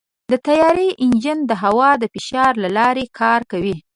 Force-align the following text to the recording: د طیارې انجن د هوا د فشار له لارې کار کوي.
د 0.31 0.33
طیارې 0.47 0.87
انجن 1.03 1.39
د 1.49 1.51
هوا 1.63 1.89
د 2.01 2.03
فشار 2.13 2.53
له 2.63 2.69
لارې 2.77 3.05
کار 3.19 3.41
کوي. 3.51 3.75